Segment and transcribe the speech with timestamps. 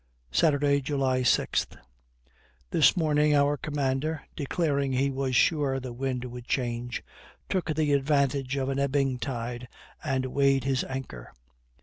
[0.31, 1.67] Saturday, July 6.
[2.71, 7.03] This morning our commander, declaring he was sure the wind would change,
[7.47, 9.67] took the advantage of an ebbing tide,
[10.03, 11.31] and weighed his anchor.